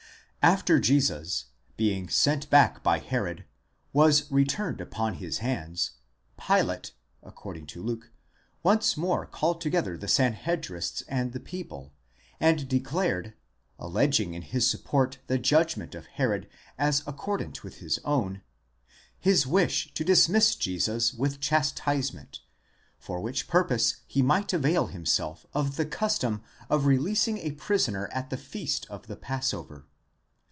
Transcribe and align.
After 0.43 0.79
Jesus, 0.79 1.45
being 1.77 2.09
sent 2.09 2.49
back 2.49 2.81
by 2.81 2.97
Herod, 2.97 3.45
was 3.93 4.23
returned 4.31 4.81
upon 4.81 5.13
his 5.21 5.37
hands, 5.37 5.91
Pilate, 6.35 6.93
according 7.21 7.67
to 7.67 7.83
Luke, 7.83 8.09
once 8.63 8.97
more 8.97 9.27
called 9.27 9.61
together 9.61 9.95
the 9.99 10.07
Sanhedrists 10.07 11.03
and 11.07 11.31
the 11.33 11.39
people, 11.39 11.93
and 12.39 12.67
declared, 12.67 13.35
alleging 13.77 14.33
in 14.33 14.41
his 14.41 14.67
support 14.67 15.19
the 15.27 15.37
judgment 15.37 15.93
of 15.93 16.07
Herod 16.07 16.49
as 16.75 17.03
accordant 17.05 17.63
with 17.63 17.75
his 17.77 17.99
own, 18.03 18.41
his 19.19 19.45
wish 19.45 19.93
to 19.93 20.03
dismiss 20.03 20.55
Jesus 20.55 21.13
with 21.13 21.39
chastisement; 21.39 22.39
for 22.97 23.19
which 23.19 23.47
purpose 23.47 23.97
he 24.07 24.23
might 24.23 24.51
avail 24.53 24.87
himself 24.87 25.45
of 25.53 25.75
the 25.75 25.85
custom 25.85 26.41
of 26.67 26.87
releasing 26.87 27.37
a 27.37 27.51
prisoner 27.51 28.09
at 28.11 28.31
the 28.31 28.37
feast 28.37 28.87
of 28.89 29.05
the 29.05 29.15
passover. 29.15 29.85